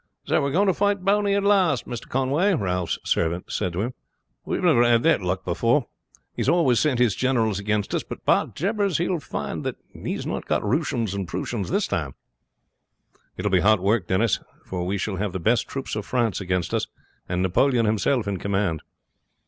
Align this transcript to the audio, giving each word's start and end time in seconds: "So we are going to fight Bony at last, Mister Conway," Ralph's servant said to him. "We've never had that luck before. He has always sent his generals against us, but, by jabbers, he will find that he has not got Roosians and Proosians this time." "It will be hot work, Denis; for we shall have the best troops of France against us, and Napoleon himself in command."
"So 0.25 0.41
we 0.41 0.49
are 0.49 0.51
going 0.51 0.65
to 0.65 0.73
fight 0.73 1.05
Bony 1.05 1.35
at 1.35 1.43
last, 1.43 1.85
Mister 1.85 2.07
Conway," 2.07 2.55
Ralph's 2.55 2.97
servant 3.03 3.51
said 3.51 3.73
to 3.73 3.81
him. 3.81 3.93
"We've 4.43 4.63
never 4.63 4.83
had 4.83 5.03
that 5.03 5.21
luck 5.21 5.45
before. 5.45 5.85
He 6.35 6.39
has 6.41 6.49
always 6.49 6.79
sent 6.79 6.97
his 6.97 7.13
generals 7.15 7.59
against 7.59 7.93
us, 7.93 8.01
but, 8.01 8.25
by 8.25 8.47
jabbers, 8.47 8.97
he 8.97 9.07
will 9.07 9.19
find 9.19 9.63
that 9.63 9.75
he 9.93 10.13
has 10.13 10.25
not 10.25 10.47
got 10.47 10.63
Roosians 10.63 11.13
and 11.13 11.27
Proosians 11.27 11.69
this 11.69 11.85
time." 11.85 12.15
"It 13.37 13.43
will 13.45 13.51
be 13.51 13.59
hot 13.59 13.79
work, 13.79 14.07
Denis; 14.07 14.39
for 14.65 14.87
we 14.87 14.97
shall 14.97 15.17
have 15.17 15.33
the 15.33 15.39
best 15.39 15.67
troops 15.67 15.95
of 15.95 16.03
France 16.03 16.41
against 16.41 16.73
us, 16.73 16.87
and 17.29 17.43
Napoleon 17.43 17.85
himself 17.85 18.27
in 18.27 18.37
command." 18.37 18.81